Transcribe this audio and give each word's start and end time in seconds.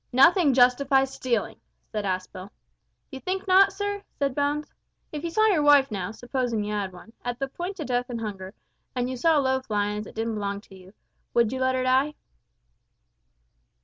"Nothing 0.11 0.55
justifies 0.55 1.13
stealing," 1.13 1.57
said 1.91 2.05
Aspel. 2.05 2.49
"D'ee 3.11 3.19
think 3.19 3.47
not, 3.47 3.71
sir?" 3.71 4.01
said 4.17 4.33
Bones. 4.33 4.73
"If 5.11 5.23
you 5.23 5.29
saw 5.29 5.45
your 5.45 5.61
wife 5.61 5.91
now, 5.91 6.09
supposin' 6.11 6.63
you 6.63 6.73
had 6.73 6.91
one, 6.91 7.13
at 7.23 7.37
the 7.37 7.47
pint 7.47 7.79
of 7.81 7.85
death 7.85 8.09
with 8.09 8.19
hunger, 8.19 8.55
an' 8.95 9.09
you 9.09 9.15
saw 9.15 9.37
a 9.37 9.41
loaf 9.41 9.69
lyin' 9.69 9.99
as 9.99 10.05
didn't 10.05 10.33
belong 10.33 10.59
to 10.61 10.75
you, 10.75 10.95
would 11.35 11.53
you 11.53 11.59
let 11.59 11.75
her 11.75 11.83
die?" 11.83 12.15